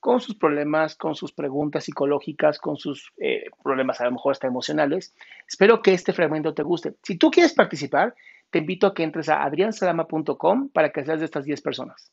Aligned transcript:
con 0.00 0.20
sus 0.20 0.36
problemas, 0.36 0.96
con 0.96 1.14
sus 1.14 1.32
preguntas 1.32 1.84
psicológicas, 1.84 2.58
con 2.58 2.76
sus 2.76 3.12
eh, 3.18 3.44
problemas 3.62 4.00
a 4.00 4.04
lo 4.04 4.12
mejor 4.12 4.32
hasta 4.32 4.46
emocionales. 4.46 5.14
Espero 5.46 5.82
que 5.82 5.92
este 5.92 6.12
fragmento 6.12 6.54
te 6.54 6.62
guste. 6.62 6.96
Si 7.02 7.16
tú 7.18 7.30
quieres 7.30 7.52
participar, 7.52 8.14
te 8.50 8.58
invito 8.58 8.86
a 8.86 8.94
que 8.94 9.02
entres 9.02 9.28
a 9.28 9.42
adriansalama.com 9.42 10.70
para 10.70 10.90
que 10.92 11.04
seas 11.04 11.18
de 11.18 11.24
estas 11.24 11.44
10 11.44 11.60
personas. 11.62 12.12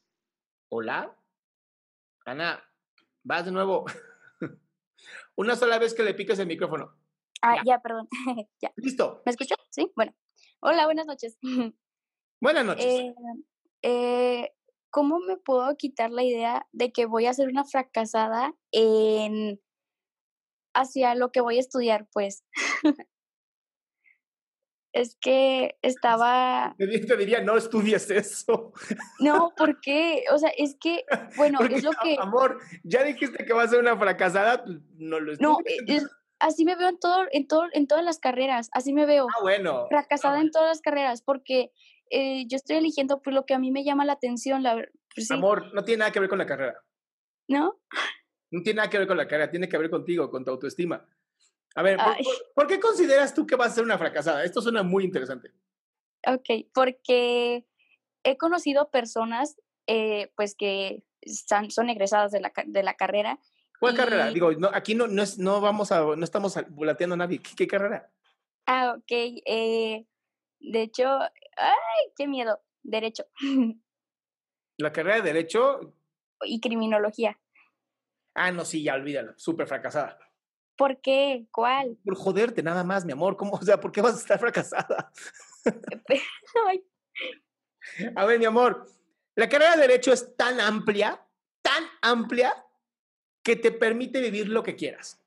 Hola. 0.69 1.16
Ana, 2.25 2.63
vas 3.23 3.45
de 3.45 3.52
nuevo. 3.52 3.86
Una 5.36 5.56
sola 5.56 5.78
vez 5.78 5.94
que 5.94 6.03
le 6.03 6.13
piques 6.13 6.39
el 6.39 6.47
micrófono. 6.47 6.95
Ah, 7.41 7.61
ya, 7.63 7.80
perdón. 7.80 8.08
ya. 8.61 8.72
Listo. 8.75 9.22
¿Me 9.25 9.30
escuchó? 9.30 9.56
Sí, 9.69 9.91
bueno. 9.95 10.13
Hola, 10.59 10.86
buenas 10.86 11.06
noches. 11.06 11.38
Buenas 12.41 12.66
noches. 12.66 12.86
Eh, 12.86 13.16
eh, 13.81 14.55
¿Cómo 14.95 15.19
me 15.19 15.35
puedo 15.35 15.75
quitar 15.75 16.09
la 16.09 16.23
idea 16.23 16.67
de 16.71 16.93
que 16.93 17.05
voy 17.05 17.25
a 17.25 17.33
ser 17.33 17.49
una 17.49 17.65
fracasada 17.65 18.53
en 18.71 19.59
hacia 20.73 21.16
lo 21.16 21.33
que 21.33 21.41
voy 21.41 21.57
a 21.57 21.59
estudiar, 21.59 22.07
pues? 22.13 22.45
es 24.94 25.17
que 25.19 25.78
estaba... 25.81 26.75
Te 26.78 27.17
diría, 27.17 27.41
no 27.41 27.57
estudies 27.57 28.09
eso. 28.09 28.72
No, 29.19 29.51
¿por 29.57 29.81
qué? 29.81 30.23
O 30.31 30.38
sea, 30.38 30.51
es 30.57 30.78
que, 30.79 31.03
bueno, 31.35 31.57
Porque, 31.59 31.75
es 31.75 31.84
lo 31.84 31.91
que... 32.01 32.16
Amor, 32.17 32.61
ya 32.85 33.03
dijiste 33.03 33.44
que 33.45 33.51
vas 33.51 33.66
a 33.66 33.72
ser 33.72 33.79
una 33.81 33.97
fracasada, 33.97 34.63
no 34.94 35.19
lo 35.19 35.34
No, 35.41 35.57
estudies. 35.59 36.03
es- 36.03 36.09
así 36.45 36.63
me 36.66 36.75
veo 36.75 36.89
en 36.89 37.00
todo, 37.00 37.25
en 37.31 37.47
todo, 37.47 37.63
en 37.73 37.88
todas 37.88 38.03
las 38.03 38.19
carreras, 38.19 38.69
así 38.72 38.94
me 38.94 39.06
veo. 39.06 39.28
Ah, 39.35 39.41
bueno. 39.41 39.88
fracasada 39.89 40.39
en 40.41 40.51
todas 40.51 40.67
las 40.69 40.81
carreras 40.81 41.22
porque 41.22 41.72
eh, 42.09 42.45
yo 42.47 42.56
estoy 42.56 42.78
eligiendo 42.78 43.22
pues 43.22 43.33
lo 43.33 43.45
que 43.45 43.53
a 43.53 43.59
mí 43.59 43.72
me 43.72 43.83
llama 43.83 44.06
la 44.06 44.13
atención, 44.13 44.63
la 44.63 44.75
pues, 45.13 45.28
sí, 45.28 45.34
Amor, 45.34 45.73
no 45.73 45.84
tiene 45.84 46.00
nada 46.00 46.11
que 46.11 46.19
ver 46.19 46.29
con 46.29 46.38
la 46.38 46.45
carrera. 46.45 46.81
¿no? 47.47 47.79
No 48.51 48.61
tiene 48.63 48.78
nada 48.78 48.89
que 48.89 48.97
ver 48.97 49.07
con 49.07 49.17
la 49.17 49.28
carrera, 49.28 49.51
tiene 49.51 49.67
que 49.69 49.78
ver 49.78 49.89
contigo, 49.89 50.29
con 50.29 50.44
tu 50.45 50.51
autoestima. 50.51 51.07
A 51.75 51.81
ver, 51.81 51.97
¿por, 51.97 52.13
Ay. 52.16 52.23
por- 52.23 52.53
por 52.55 52.67
qué 52.67 52.79
consideras 52.79 53.34
tú 53.34 53.45
que 53.45 53.55
vas 53.55 53.72
a 53.72 53.75
ser 53.75 53.84
una 53.84 53.97
fracasada? 53.97 54.44
Esto 54.44 54.61
suena 54.61 54.81
muy 54.84 55.03
interesante. 55.03 55.51
Ok, 56.28 56.67
porque 56.73 57.66
he 58.23 58.38
conocido 58.38 58.89
personas 58.89 59.57
eh, 59.88 60.31
pues 60.35 60.55
que 60.55 61.03
están, 61.22 61.69
son 61.69 61.89
egresadas 61.89 62.31
de 62.31 62.39
la, 62.39 62.51
de 62.66 62.84
la 62.84 62.95
carrera. 62.95 63.39
¿Cuál 63.80 63.96
carrera? 63.96 64.31
Digo, 64.31 64.52
no, 64.53 64.69
aquí 64.74 64.96
no, 64.96 65.08
no, 65.08 65.22
es, 65.22 65.38
no 65.38 65.62
vamos 65.62 65.91
a, 65.91 66.02
no 66.02 66.24
estamos 66.24 66.58
volateando 66.69 67.13
a 67.16 67.18
nadie. 67.18 67.40
¿Qué, 67.40 67.52
qué 67.56 67.68
carrera? 67.68 68.09
Ah, 68.66 68.96
ok. 68.97 69.12
eh, 69.12 70.06
de 70.59 70.81
hecho, 70.81 71.19
¡ay, 71.19 72.12
qué 72.16 72.28
miedo! 72.28 72.62
Derecho 72.84 73.25
La 74.78 74.91
carrera 74.91 75.18
de 75.18 75.34
Derecho. 75.34 75.94
y 76.44 76.59
criminología. 76.59 77.40
Ah, 78.35 78.52
no, 78.52 78.66
sí, 78.66 78.84
ya 78.84 78.96
olvídalo. 78.96 79.34
Súper 79.38 79.68
fracasada. 79.68 80.19
¿Por 80.75 81.00
qué? 81.00 81.47
¿Cuál? 81.52 81.97
Por 82.03 82.16
joderte 82.16 82.62
nada 82.62 82.84
más, 82.84 83.06
mi 83.06 83.14
amor. 83.14 83.38
¿Cómo? 83.38 83.53
O 83.62 83.64
sea, 83.64 83.80
¿por 83.80 83.91
qué 83.91 84.02
vas 84.02 84.16
a 84.16 84.19
estar 84.19 84.40
fracasada? 84.40 85.12
A 88.16 88.25
ver, 88.25 88.40
mi 88.40 88.46
amor, 88.46 88.88
la 89.35 89.47
carrera 89.47 89.75
de 89.75 89.81
Derecho 89.84 90.12
es 90.12 90.35
tan 90.35 90.59
amplia, 90.59 91.25
tan 91.62 91.84
amplia, 92.02 92.65
que 93.45 93.56
te 93.56 93.72
permite 93.72 94.19
vivir 94.22 94.50
lo 94.50 94.63
que 94.63 94.75
quieras. 94.75 95.22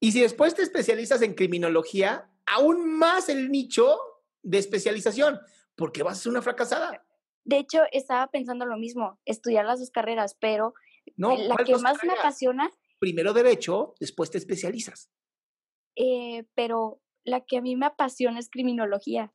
Y 0.00 0.12
si 0.12 0.20
después 0.22 0.54
te 0.54 0.62
especializas 0.62 1.20
en 1.22 1.34
criminología, 1.34 2.30
aún 2.46 2.96
más 2.98 3.28
el 3.28 3.50
nicho 3.50 3.98
de 4.42 4.58
especialización, 4.58 5.40
porque 5.76 6.02
vas 6.04 6.18
a 6.18 6.22
ser 6.22 6.30
una 6.30 6.40
fracasada. 6.42 7.04
de 7.44 7.58
hecho, 7.58 7.82
estaba 7.92 8.28
pensando 8.30 8.64
lo 8.64 8.76
mismo, 8.78 9.18
estudiar 9.26 9.66
las 9.66 9.80
dos 9.80 9.90
carreras, 9.90 10.36
pero 10.40 10.72
No, 11.16 11.36
la 11.36 11.56
¿cuál 11.56 11.66
que 11.66 11.76
más 11.76 12.02
me 12.04 12.12
apasiona 12.12 12.70
Primero 13.00 13.32
Derecho, 13.34 13.94
después 14.00 14.30
te 14.30 14.38
especializas. 14.38 15.10
eh, 15.96 16.44
pero 16.54 17.00
la 17.24 17.40
que 17.40 17.56
a 17.58 17.60
mí 17.62 17.76
me 17.76 17.86
apasiona 17.86 18.38
es 18.38 18.48
criminología. 18.50 19.32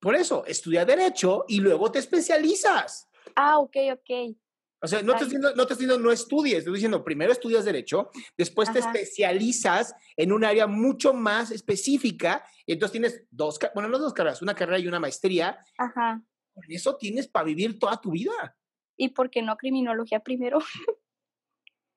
Por 0.00 0.14
eso, 0.16 0.44
estudia 0.46 0.84
Derecho 0.84 1.44
y 1.48 1.60
luego 1.60 1.90
te 1.90 1.98
especializas. 1.98 3.08
Ah, 3.36 3.58
ok, 3.58 3.76
ok. 3.94 4.36
O 4.80 4.86
sea, 4.86 5.02
no 5.02 5.14
te, 5.16 5.24
diciendo, 5.24 5.54
no 5.54 5.66
te 5.66 5.72
estoy 5.72 5.86
diciendo 5.86 5.98
no 5.98 6.12
estudies, 6.12 6.58
estoy 6.58 6.74
diciendo 6.74 7.02
primero 7.02 7.32
estudias 7.32 7.64
Derecho, 7.64 8.10
después 8.36 8.70
te 8.70 8.80
especializas 8.80 9.94
en 10.14 10.30
un 10.30 10.44
área 10.44 10.66
mucho 10.66 11.14
más 11.14 11.50
específica 11.50 12.44
y 12.66 12.74
entonces 12.74 12.92
tienes 12.92 13.24
dos, 13.30 13.58
bueno, 13.72 13.88
no 13.88 13.98
dos 13.98 14.12
carreras, 14.12 14.42
una 14.42 14.54
carrera 14.54 14.78
y 14.78 14.86
una 14.86 15.00
maestría. 15.00 15.58
Ajá. 15.78 16.22
Con 16.52 16.64
eso 16.68 16.96
tienes 16.96 17.28
para 17.28 17.46
vivir 17.46 17.78
toda 17.78 17.98
tu 18.00 18.10
vida. 18.10 18.56
¿Y 18.96 19.08
por 19.08 19.30
qué 19.30 19.42
no 19.42 19.56
criminología 19.56 20.20
primero? 20.20 20.58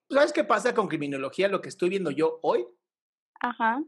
¿Sabes 0.10 0.32
qué 0.32 0.44
pasa 0.44 0.74
con 0.74 0.88
criminología? 0.88 1.50
Lo 1.50 1.62
que 1.62 1.70
estoy 1.70 1.90
viendo 1.90 2.12
yo 2.12 2.40
hoy, 2.42 2.66
Ajá. 3.42 3.84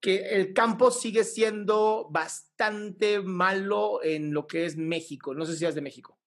que 0.00 0.36
el 0.36 0.52
campo 0.52 0.90
sigue 0.90 1.24
siendo 1.24 2.08
bastante 2.10 3.20
malo 3.20 4.02
en 4.02 4.34
lo 4.34 4.46
que 4.46 4.66
es 4.66 4.76
México. 4.76 5.34
No 5.34 5.46
sé 5.46 5.56
si 5.56 5.64
es 5.64 5.74
de 5.74 5.80
México. 5.80 6.18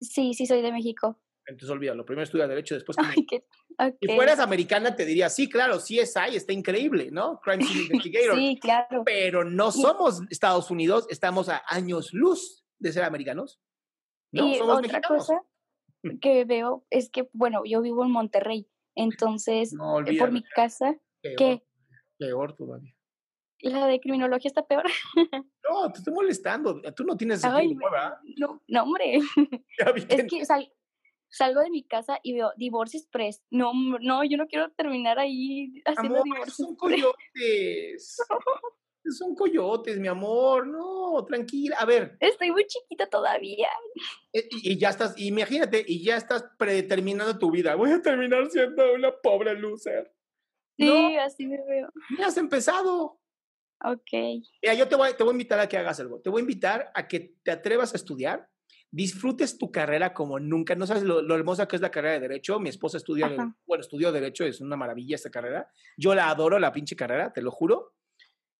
Sí, 0.00 0.32
sí, 0.34 0.46
soy 0.46 0.62
de 0.62 0.72
México. 0.72 1.20
Entonces 1.50 1.70
olvídalo. 1.70 2.04
Primero 2.04 2.24
estudia 2.24 2.46
Derecho, 2.46 2.74
después 2.74 2.96
Ay. 3.78 3.94
Si 4.00 4.08
fueras 4.14 4.38
americana, 4.40 4.94
te 4.94 5.04
diría, 5.04 5.28
sí, 5.28 5.48
claro, 5.48 5.80
sí 5.80 5.98
es 5.98 6.16
ahí, 6.16 6.36
está 6.36 6.52
increíble, 6.52 7.10
¿no? 7.10 7.40
Crime 7.40 7.64
Scene 7.64 7.80
Investigator. 7.90 8.36
Sí, 8.38 8.58
claro. 8.60 9.02
Pero 9.04 9.44
no 9.44 9.72
somos 9.72 10.20
Estados 10.30 10.70
Unidos, 10.70 11.06
estamos 11.10 11.48
a 11.48 11.62
años 11.66 12.12
luz 12.12 12.64
de 12.78 12.92
ser 12.92 13.02
americanos. 13.04 13.60
No, 14.32 14.46
y 14.48 14.54
somos 14.56 14.78
otra 14.78 14.82
mexicanos. 14.98 15.26
cosa 15.26 15.42
que 16.20 16.44
veo 16.44 16.86
es 16.90 17.10
que, 17.10 17.28
bueno, 17.32 17.62
yo 17.64 17.80
vivo 17.82 18.04
en 18.04 18.10
Monterrey, 18.12 18.68
entonces, 18.94 19.72
No, 19.72 20.00
eh, 20.06 20.16
por 20.18 20.30
mi 20.30 20.42
casa, 20.42 20.96
Peor, 21.20 21.36
¿qué? 21.36 21.62
Peor 22.18 22.54
todavía. 22.54 22.94
La 23.62 23.86
de 23.86 23.98
criminología 24.00 24.48
está 24.48 24.66
peor. 24.66 24.84
No, 25.70 25.92
te 25.92 25.98
estoy 25.98 26.12
molestando. 26.12 26.80
Tú 26.96 27.04
no 27.04 27.16
tienes 27.16 27.44
Ay, 27.44 27.76
no, 28.38 28.60
no, 28.66 28.82
hombre. 28.82 29.18
Es 29.96 30.06
que- 30.06 30.26
que 30.26 30.44
sal- 30.44 30.72
salgo 31.30 31.60
de 31.60 31.70
mi 31.70 31.84
casa 31.84 32.18
y 32.22 32.34
veo 32.34 32.52
divorcio 32.56 32.98
express. 33.00 33.42
No, 33.50 33.72
no, 34.00 34.24
yo 34.24 34.36
no 34.36 34.46
quiero 34.46 34.70
terminar 34.72 35.18
ahí 35.18 35.72
haciendo 35.86 36.16
Amor, 36.20 36.24
divorcio 36.24 36.66
son 36.66 36.76
coyotes. 36.76 38.16
Son 39.18 39.34
coyotes, 39.34 39.98
mi 39.98 40.08
amor. 40.08 40.66
No, 40.66 41.24
tranquila. 41.24 41.76
A 41.78 41.86
ver. 41.86 42.16
Estoy 42.20 42.50
muy 42.50 42.66
chiquita 42.66 43.08
todavía. 43.08 43.68
Eh, 44.32 44.46
y, 44.50 44.72
y 44.72 44.78
ya 44.78 44.90
estás, 44.90 45.14
imagínate, 45.18 45.82
y 45.86 46.04
ya 46.04 46.16
estás 46.16 46.44
predeterminando 46.58 47.38
tu 47.38 47.50
vida. 47.50 47.74
Voy 47.76 47.90
a 47.90 48.02
terminar 48.02 48.48
siendo 48.50 48.92
una 48.94 49.10
pobre 49.22 49.54
loser. 49.54 50.12
Sí, 50.78 50.84
No. 50.86 51.20
así 51.22 51.46
me 51.46 51.56
veo. 51.66 51.88
Ya 52.18 52.26
has 52.26 52.36
empezado. 52.36 53.18
Ok. 53.82 54.12
Mira, 54.62 54.74
yo 54.74 54.86
te 54.86 54.96
voy, 54.96 55.14
te 55.16 55.22
voy 55.24 55.30
a 55.30 55.32
invitar 55.32 55.58
a 55.58 55.68
que 55.68 55.78
hagas 55.78 55.98
algo. 56.00 56.20
Te 56.20 56.28
voy 56.28 56.40
a 56.40 56.42
invitar 56.42 56.90
a 56.94 57.08
que 57.08 57.34
te 57.42 57.50
atrevas 57.50 57.94
a 57.94 57.96
estudiar, 57.96 58.48
disfrutes 58.90 59.58
tu 59.58 59.70
carrera 59.70 60.12
como 60.12 60.38
nunca. 60.38 60.74
No 60.74 60.86
sabes 60.86 61.02
lo, 61.02 61.22
lo 61.22 61.34
hermosa 61.34 61.68
que 61.68 61.76
es 61.76 61.82
la 61.82 61.90
carrera 61.90 62.14
de 62.14 62.28
Derecho. 62.28 62.58
Mi 62.58 62.68
esposa 62.68 62.96
estudia, 62.96 63.26
Ajá. 63.26 63.56
bueno, 63.66 63.82
estudió 63.82 64.12
Derecho, 64.12 64.44
es 64.44 64.60
una 64.60 64.76
maravilla 64.76 65.16
esta 65.16 65.30
carrera. 65.30 65.70
Yo 65.96 66.14
la 66.14 66.28
adoro, 66.28 66.58
la 66.58 66.72
pinche 66.72 66.96
carrera, 66.96 67.32
te 67.32 67.42
lo 67.42 67.50
juro. 67.50 67.94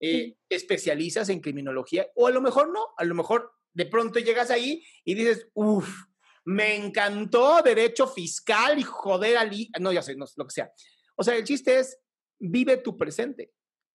Eh, 0.02 0.36
te 0.48 0.56
especializas 0.56 1.28
en 1.28 1.40
criminología, 1.40 2.06
o 2.14 2.26
a 2.26 2.30
lo 2.30 2.40
mejor 2.40 2.72
no, 2.72 2.86
a 2.96 3.04
lo 3.04 3.14
mejor 3.14 3.52
de 3.74 3.84
pronto 3.84 4.18
llegas 4.18 4.50
ahí 4.50 4.82
y 5.04 5.14
dices, 5.14 5.48
uff, 5.52 6.04
me 6.46 6.74
encantó 6.74 7.60
Derecho 7.62 8.06
Fiscal 8.06 8.78
y 8.78 8.82
joder 8.82 9.36
al... 9.36 9.52
i-". 9.52 9.70
No, 9.78 9.92
ya 9.92 10.00
sé, 10.00 10.16
no, 10.16 10.24
lo 10.36 10.46
que 10.46 10.52
sea. 10.52 10.72
O 11.16 11.22
sea, 11.22 11.36
el 11.36 11.44
chiste 11.44 11.78
es, 11.78 12.00
vive 12.38 12.78
tu 12.78 12.96
presente. 12.96 13.52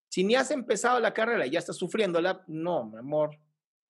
Si 0.07 0.23
ni 0.23 0.35
has 0.35 0.51
empezado 0.51 0.99
la 0.99 1.11
carrera 1.11 1.47
y 1.47 1.49
ya 1.49 1.59
estás 1.59 1.77
sufriéndola, 1.77 2.43
no, 2.47 2.85
mi 2.85 2.99
amor. 2.99 3.31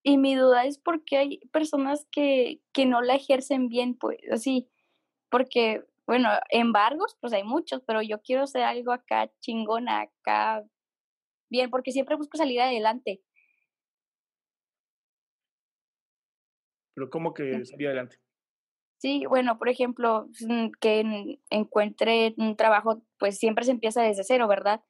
Y 0.08 0.20
mi 0.20 0.36
duda 0.36 0.66
es 0.66 0.78
por 0.78 1.04
qué 1.04 1.18
hay 1.18 1.40
personas 1.52 2.08
que, 2.12 2.62
que 2.74 2.86
no 2.86 3.02
la 3.02 3.16
ejercen 3.16 3.70
bien, 3.70 3.96
pues 3.98 4.20
así, 4.32 4.70
porque, 5.32 5.84
bueno, 6.06 6.30
embargos, 6.52 7.18
pues 7.20 7.34
hay 7.34 7.44
muchos, 7.44 7.82
pero 7.88 8.04
yo 8.04 8.22
quiero 8.22 8.44
hacer 8.44 8.62
algo 8.62 8.92
acá 8.92 9.32
chingona, 9.40 10.02
acá 10.02 10.64
bien, 11.50 11.72
porque 11.72 11.92
siempre 11.92 12.18
busco 12.18 12.38
salir 12.38 12.62
adelante. 12.62 13.24
Pero 16.94 17.10
¿cómo 17.10 17.34
que 17.34 17.66
salir 17.66 17.88
adelante? 17.88 18.20
Sí, 19.00 19.26
bueno, 19.28 19.58
por 19.58 19.70
ejemplo, 19.70 20.28
mm, 20.48 20.68
que 20.80 21.00
en- 21.00 21.42
encuentre 21.50 22.36
un 22.38 22.56
trabajo, 22.56 23.02
pues 23.18 23.40
siempre 23.40 23.66
se 23.66 23.72
empieza 23.72 24.04
desde 24.04 24.24
cero, 24.24 24.48
¿verdad? 24.48 24.82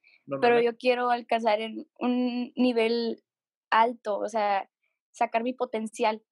Pero 0.41 0.59
yo 0.59 0.75
quiero 0.77 1.09
alcanzar 1.09 1.61
en 1.61 1.87
un 1.99 2.51
nivel 2.57 3.23
alto, 3.69 4.17
o 4.19 4.27
sea, 4.27 4.69
sacar 5.15 5.43
mi 5.43 5.53
potencial. 5.53 6.23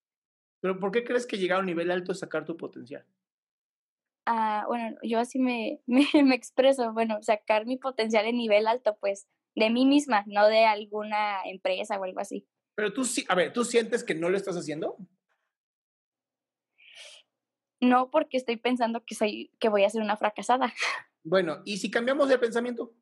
Pero 0.62 0.80
¿por 0.80 0.91
qué 0.91 1.03
crees 1.03 1.27
que 1.27 1.38
llegar 1.38 1.57
a 1.57 1.59
un 1.59 1.68
nivel 1.68 1.91
alto 1.91 2.12
es 2.12 2.18
sacar 2.18 2.44
tu 2.44 2.57
potencial? 2.57 3.06
Ah, 4.25 4.63
bueno, 4.68 4.97
yo 5.03 5.19
así 5.19 5.39
me, 5.39 5.81
me, 5.88 6.06
me 6.24 6.35
expreso, 6.35 6.94
bueno, 6.94 7.21
sacar 7.21 7.65
mi 7.65 7.77
potencial 7.77 8.25
en 8.25 8.38
nivel 8.38 8.68
alto, 8.68 8.97
pues, 9.00 9.27
de 9.56 9.69
mí 9.69 9.85
misma, 9.85 10.24
no 10.27 10.47
de 10.47 10.65
alguna 10.65 11.41
empresa 11.45 12.00
o 12.00 12.03
algo 12.03 12.19
así. 12.19 12.47
Pero 12.75 12.94
tú 12.94 13.03
sí, 13.03 13.25
a 13.30 13.35
ver, 13.35 13.51
¿tú 13.53 13.63
sientes 13.65 14.03
que 14.03 14.13
no 14.15 14.30
lo 14.30 14.38
estás 14.38 14.56
haciendo? 14.56 14.97
No 17.81 18.09
porque 18.12 18.38
estoy 18.38 18.57
pensando 18.57 19.03
que 19.06 19.15
soy, 19.15 19.51
que 19.59 19.69
voy 19.69 19.83
a 19.83 19.89
ser 19.89 20.01
una 20.01 20.18
fracasada 20.18 20.74
Bueno, 21.25 21.62
¿y 21.65 21.77
si 21.79 21.91
cambiamos 21.91 22.29
de 22.29 22.38
pensamiento? 22.39 22.95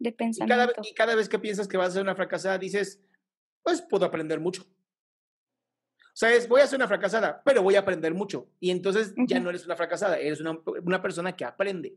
de 0.00 0.12
Y 0.36 0.46
cada, 0.46 0.72
pensamiento. 0.72 0.82
y 0.82 0.94
cada 0.94 1.14
vez 1.16 1.28
que 1.28 1.38
piensas 1.38 1.68
que 1.68 1.76
vas 1.76 1.88
a 1.88 1.92
ser 1.92 2.02
una 2.02 2.14
fracasada, 2.14 2.58
dices, 2.58 3.00
pues 3.62 3.82
puedo 3.82 4.04
aprender 4.04 4.40
mucho. 4.40 4.62
O 4.62 6.20
sea, 6.20 6.34
es, 6.34 6.48
voy 6.48 6.60
a 6.60 6.66
ser 6.66 6.78
una 6.78 6.88
fracasada, 6.88 7.42
pero 7.44 7.62
voy 7.62 7.76
a 7.76 7.80
aprender 7.80 8.12
mucho. 8.12 8.50
Y 8.58 8.70
entonces 8.70 9.14
ya 9.26 9.38
no 9.38 9.50
eres 9.50 9.64
una 9.66 9.76
fracasada, 9.76 10.18
eres 10.18 10.40
una, 10.40 10.58
una 10.82 11.00
persona 11.00 11.36
que 11.36 11.44
aprende. 11.44 11.96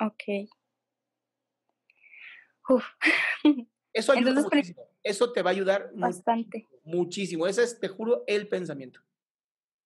Ok. 0.00 0.48
Uf, 2.70 2.84
Eso 3.92 4.12
ayuda 4.12 4.30
Entonces, 4.30 4.52
muchísimo. 4.52 4.82
Eso 5.02 5.32
te 5.32 5.42
va 5.42 5.50
a 5.50 5.52
ayudar 5.52 5.90
bastante. 5.94 6.66
muchísimo. 6.84 7.46
Ese 7.46 7.64
es, 7.64 7.80
te 7.80 7.88
juro, 7.88 8.24
el 8.26 8.48
pensamiento. 8.48 9.00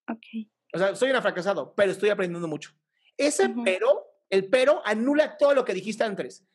Ok. 0.08 0.48
O 0.74 0.78
sea, 0.78 0.94
soy 0.94 1.10
una 1.10 1.22
fracasado, 1.22 1.74
pero 1.74 1.92
estoy 1.92 2.10
aprendiendo 2.10 2.48
mucho. 2.48 2.72
Ese 3.16 3.48
pero, 3.64 4.06
el 4.30 4.48
pero 4.48 4.82
anula 4.84 5.36
todo 5.36 5.54
lo 5.54 5.64
que 5.64 5.74
dijiste 5.74 6.04
antes. 6.04 6.46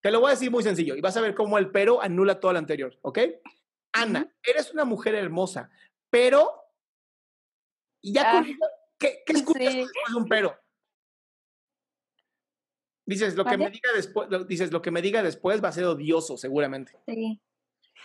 Te 0.00 0.10
lo 0.10 0.20
voy 0.20 0.28
a 0.28 0.32
decir 0.32 0.50
muy 0.50 0.62
sencillo 0.62 0.96
y 0.96 1.00
vas 1.00 1.16
a 1.16 1.20
ver 1.20 1.34
cómo 1.34 1.58
el 1.58 1.70
pero 1.70 2.02
anula 2.02 2.40
todo 2.40 2.52
lo 2.52 2.58
anterior, 2.58 2.98
¿ok? 3.02 3.18
Ana, 3.92 4.34
eres 4.42 4.72
una 4.72 4.84
mujer 4.84 5.14
hermosa, 5.14 5.70
pero... 6.10 6.50
Y 8.00 8.14
ya 8.14 8.38
Ah, 8.38 8.44
¿qué, 8.98 9.22
qué 9.24 9.32
escuchas 9.34 9.72
sí. 9.72 9.78
después 9.78 10.04
de 10.10 10.16
un 10.16 10.28
pero? 10.28 10.58
Dices, 13.04 13.34
lo 13.36 13.44
que 13.44 13.56
me 13.56 13.70
diga 13.70 13.92
después, 13.94 14.28
lo- 14.30 14.44
dices, 14.44 14.72
lo 14.72 14.80
que 14.80 14.90
me 14.90 15.02
diga 15.02 15.22
después 15.22 15.62
va 15.62 15.68
a 15.68 15.72
ser 15.72 15.84
odioso, 15.84 16.36
seguramente. 16.36 16.92
Sí. 17.06 17.40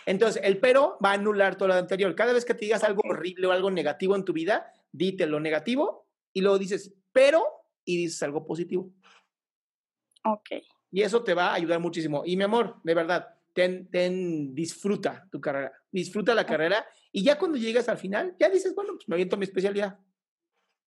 Entonces, 0.06 0.42
el 0.44 0.58
pero 0.58 0.98
va 1.04 1.10
a 1.10 1.14
anular 1.14 1.56
todo 1.56 1.68
lo 1.68 1.74
anterior. 1.74 2.14
Cada 2.14 2.32
vez 2.32 2.44
que 2.44 2.54
te 2.54 2.64
digas 2.64 2.82
algo 2.84 3.02
horrible 3.08 3.46
o 3.46 3.52
algo 3.52 3.70
negativo 3.70 4.16
en 4.16 4.24
tu 4.24 4.32
vida, 4.32 4.72
dite 4.92 5.26
lo 5.26 5.38
negativo 5.40 6.08
y 6.32 6.40
luego 6.40 6.58
dices, 6.58 6.94
pero, 7.12 7.44
y 7.84 7.96
dices 7.96 8.22
algo 8.22 8.44
positivo. 8.46 8.90
Ok. 10.24 10.50
Y 10.90 11.02
eso 11.02 11.22
te 11.22 11.34
va 11.34 11.50
a 11.50 11.54
ayudar 11.54 11.80
muchísimo. 11.80 12.22
Y 12.24 12.36
mi 12.36 12.44
amor, 12.44 12.80
de 12.82 12.94
verdad, 12.94 13.37
ten, 13.58 13.90
ten, 13.90 14.54
disfruta 14.54 15.26
tu 15.32 15.40
carrera. 15.40 15.72
Disfruta 15.90 16.32
la 16.32 16.46
carrera 16.46 16.86
y 17.10 17.24
ya 17.24 17.40
cuando 17.40 17.58
llegas 17.58 17.88
al 17.88 17.98
final, 17.98 18.36
ya 18.38 18.48
dices, 18.48 18.72
bueno, 18.72 18.92
pues 18.94 19.08
me 19.08 19.16
aviento 19.16 19.36
mi 19.36 19.42
especialidad. 19.42 19.98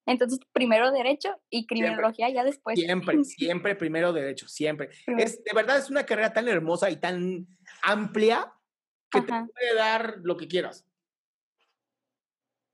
Entonces, 0.05 0.39
primero 0.53 0.89
derecho 0.89 1.35
y 1.49 1.67
criminología 1.67 2.29
ya 2.29 2.45
después. 2.45 2.79
Siempre, 2.79 3.17
siempre 3.25 3.75
primero 3.75 4.13
derecho, 4.13 4.47
siempre. 4.47 4.89
Primero. 5.05 5.25
Es, 5.25 5.43
de 5.43 5.51
verdad, 5.53 5.79
es 5.79 5.89
una 5.89 6.05
carrera 6.05 6.31
tan 6.31 6.47
hermosa 6.47 6.89
y 6.89 6.95
tan 6.95 7.45
amplia 7.83 8.53
que 9.11 9.19
Ajá. 9.19 9.25
te 9.45 9.51
puede 9.51 9.75
dar 9.75 10.19
lo 10.23 10.37
que 10.37 10.47
quieras. 10.47 10.87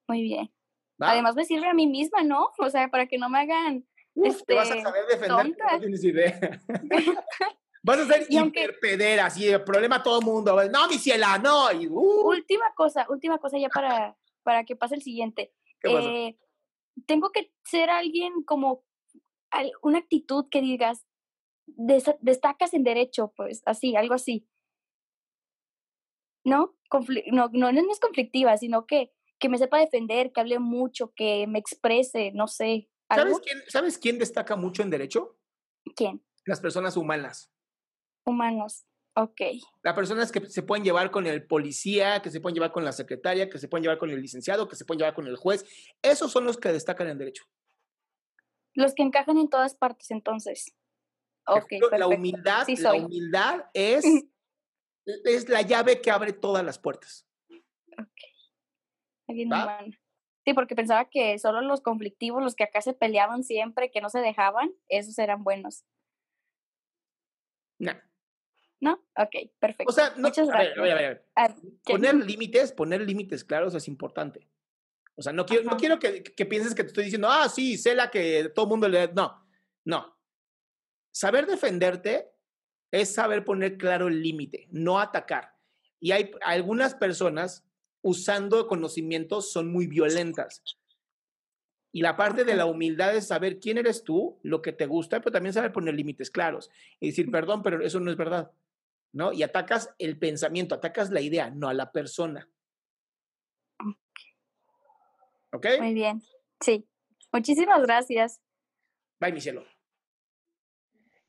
Muy 0.07 0.21
bien. 0.21 0.53
¿va? 1.01 1.09
Además 1.09 1.33
me 1.33 1.43
sirve 1.43 1.67
a 1.67 1.73
mí 1.73 1.87
misma, 1.87 2.21
¿no? 2.21 2.51
O 2.59 2.69
sea, 2.69 2.87
para 2.89 3.07
que 3.07 3.17
no 3.17 3.29
me 3.29 3.39
hagan 3.39 3.83
Uf, 4.13 4.43
te 4.45 4.53
vas 4.53 4.69
a 4.69 4.75
este, 4.75 4.83
saber 4.83 5.05
defender, 5.07 5.57
no 5.57 5.79
tienes 5.79 6.03
idea. 6.03 6.61
vas 7.87 7.99
a 7.99 8.05
ser 8.05 8.27
Y 8.29 8.37
aunque- 8.37 8.63
hiperpedera, 8.63 9.25
así, 9.25 9.47
el 9.47 9.63
problema 9.63 9.95
a 9.97 10.03
todo 10.03 10.21
mundo. 10.21 10.55
No, 10.69 10.87
mi 10.87 10.97
ciela, 10.99 11.37
no. 11.39 11.71
Y, 11.71 11.87
uh, 11.87 12.27
última 12.27 12.65
cosa, 12.75 13.05
última 13.09 13.37
cosa 13.39 13.57
ya 13.57 13.69
para, 13.69 14.15
para 14.43 14.63
que 14.65 14.75
pase 14.75 14.95
el 14.95 15.01
siguiente. 15.01 15.53
Eh, 15.83 16.37
tengo 17.05 17.31
que 17.31 17.51
ser 17.63 17.89
alguien 17.89 18.43
como 18.43 18.83
una 19.81 19.99
actitud 19.99 20.45
que 20.51 20.61
digas, 20.61 21.05
"Desa- 21.67 22.17
destacas 22.21 22.73
en 22.73 22.83
derecho, 22.83 23.33
pues 23.35 23.61
así, 23.65 23.95
algo 23.95 24.13
así. 24.13 24.47
¿No? 26.43 26.75
No, 27.31 27.49
no, 27.51 27.71
no 27.71 27.91
es 27.91 27.99
conflictiva, 27.99 28.57
sino 28.57 28.85
que, 28.85 29.11
que 29.39 29.49
me 29.49 29.57
sepa 29.57 29.79
defender, 29.79 30.31
que 30.31 30.39
hable 30.41 30.59
mucho, 30.59 31.11
que 31.15 31.45
me 31.47 31.59
exprese, 31.59 32.31
no 32.33 32.47
sé. 32.47 32.89
¿Sabes 33.13 33.39
quién, 33.41 33.57
¿Sabes 33.67 33.97
quién 33.97 34.17
destaca 34.17 34.55
mucho 34.55 34.81
en 34.81 34.89
derecho? 34.89 35.37
¿Quién? 35.95 36.23
Las 36.45 36.61
personas 36.61 36.95
humanas. 36.97 37.51
Humanos. 38.27 38.85
Ok. 39.15 39.41
Las 39.81 39.95
personas 39.95 40.31
que 40.31 40.45
se 40.45 40.61
pueden 40.61 40.83
llevar 40.83 41.09
con 41.09 41.25
el 41.25 41.47
policía, 41.47 42.21
que 42.21 42.29
se 42.29 42.39
pueden 42.39 42.53
llevar 42.53 42.71
con 42.71 42.85
la 42.85 42.91
secretaria, 42.91 43.49
que 43.49 43.57
se 43.57 43.67
pueden 43.67 43.83
llevar 43.83 43.97
con 43.97 44.11
el 44.11 44.21
licenciado, 44.21 44.67
que 44.67 44.75
se 44.75 44.85
pueden 44.85 44.99
llevar 44.99 45.15
con 45.15 45.25
el 45.25 45.37
juez. 45.37 45.65
Esos 46.03 46.31
son 46.31 46.45
los 46.45 46.57
que 46.57 46.71
destacan 46.71 47.07
en 47.07 47.17
derecho. 47.17 47.45
Los 48.75 48.93
que 48.93 49.01
encajan 49.01 49.37
en 49.37 49.49
todas 49.49 49.73
partes, 49.75 50.11
entonces. 50.11 50.75
Te 51.47 51.53
Ok, 51.53 51.65
juro, 51.69 51.89
la 51.89 51.97
perfecto. 51.97 52.09
humildad, 52.09 52.65
Sí 52.65 52.75
la 52.75 52.93
humildad 52.93 53.65
es, 53.73 54.03
es 55.05 55.49
la 55.49 55.61
llave 55.63 55.99
que 56.01 56.11
abre 56.11 56.33
todas 56.33 56.63
las 56.63 56.77
puertas. 56.77 57.27
Humano. 59.27 59.93
Sí, 60.45 60.53
porque 60.53 60.75
pensaba 60.75 61.09
que 61.09 61.37
solo 61.39 61.61
los 61.61 61.81
conflictivos, 61.81 62.41
los 62.41 62.55
que 62.55 62.63
acá 62.63 62.81
se 62.81 62.93
peleaban 62.93 63.43
siempre, 63.43 63.91
que 63.91 63.99
no 63.99 64.09
se 64.09 64.19
dejaban, 64.19 64.71
esos 64.87 65.17
eran 65.19 65.43
buenos. 65.43 65.83
No. 67.79 67.91
¿No? 68.79 69.03
Ok, 69.15 69.49
perfecto. 69.59 69.89
O 69.89 69.93
sea, 69.93 70.11
no, 70.17 70.27
Muchas 70.27 70.49
a 70.49 70.57
ver, 70.57 70.73
gracias. 70.75 70.77
a 70.77 70.81
ver, 70.81 70.91
a 70.91 70.95
ver. 70.95 71.25
Ah, 71.35 71.55
poner 71.83 72.15
límites, 72.15 72.71
poner 72.71 73.01
límites 73.01 73.43
claros 73.43 73.73
es 73.73 73.87
importante. 73.87 74.47
O 75.15 75.21
sea, 75.21 75.33
no 75.33 75.45
quiero, 75.45 75.63
no 75.63 75.77
quiero 75.77 75.97
que, 75.97 76.21
que 76.21 76.45
pienses 76.45 76.75
que 76.75 76.83
te 76.83 76.89
estoy 76.89 77.05
diciendo, 77.05 77.27
ah, 77.29 77.49
sí, 77.49 77.77
sé 77.77 77.95
la 77.95 78.11
que 78.11 78.51
todo 78.53 78.67
mundo 78.67 78.87
le... 78.87 79.07
No, 79.13 79.43
no. 79.83 80.15
Saber 81.11 81.47
defenderte 81.47 82.29
es 82.91 83.13
saber 83.13 83.43
poner 83.43 83.77
claro 83.77 84.07
el 84.07 84.21
límite, 84.21 84.67
no 84.69 84.99
atacar. 84.99 85.55
Y 85.99 86.11
hay 86.11 86.31
algunas 86.41 86.93
personas 86.93 87.65
usando 88.01 88.67
conocimientos 88.67 89.51
son 89.51 89.71
muy 89.71 89.87
violentas. 89.87 90.61
Y 91.91 92.01
la 92.01 92.15
parte 92.15 92.43
de 92.43 92.55
la 92.55 92.65
humildad 92.65 93.15
es 93.15 93.27
saber 93.27 93.59
quién 93.59 93.77
eres 93.77 94.03
tú, 94.03 94.39
lo 94.43 94.61
que 94.61 94.71
te 94.71 94.85
gusta, 94.85 95.19
pero 95.19 95.31
también 95.31 95.53
saber 95.53 95.71
poner 95.71 95.95
límites 95.95 96.29
claros 96.29 96.69
y 96.99 97.07
decir, 97.07 97.31
perdón, 97.31 97.63
pero 97.63 97.83
eso 97.83 97.99
no 97.99 98.11
es 98.11 98.17
verdad. 98.17 98.51
¿No? 99.13 99.33
Y 99.33 99.43
atacas 99.43 99.93
el 99.97 100.17
pensamiento, 100.19 100.75
atacas 100.75 101.09
la 101.09 101.21
idea, 101.21 101.49
no 101.49 101.69
a 101.69 101.73
la 101.73 101.91
persona. 101.91 102.49
¿Ok? 105.53 105.65
Muy 105.79 105.93
bien. 105.93 106.21
Sí. 106.59 106.85
Muchísimas 107.31 107.81
gracias. 107.81 108.39
Bye, 109.19 109.33
mi 109.33 109.41
cielo. 109.41 109.65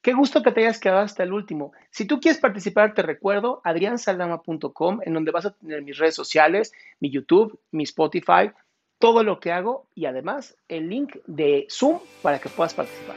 Qué 0.02 0.12
gusto 0.12 0.42
que 0.42 0.52
te 0.52 0.60
hayas 0.60 0.78
quedado 0.78 1.00
hasta 1.00 1.22
el 1.22 1.32
último. 1.32 1.72
Si 1.90 2.06
tú 2.06 2.20
quieres 2.20 2.40
participar, 2.40 2.94
te 2.94 3.02
recuerdo 3.02 3.60
adriansaldama.com, 3.64 5.00
en 5.04 5.12
donde 5.12 5.32
vas 5.32 5.46
a 5.46 5.54
tener 5.54 5.82
mis 5.82 5.98
redes 5.98 6.14
sociales, 6.14 6.72
mi 7.00 7.10
YouTube, 7.10 7.58
mi 7.72 7.82
Spotify, 7.82 8.52
todo 8.98 9.22
lo 9.22 9.40
que 9.40 9.52
hago 9.52 9.88
y 9.94 10.06
además 10.06 10.56
el 10.68 10.88
link 10.88 11.16
de 11.26 11.66
Zoom 11.70 12.00
para 12.22 12.38
que 12.38 12.48
puedas 12.48 12.74
participar. 12.74 13.16